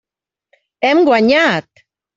[0.85, 1.69] Hem guanyat!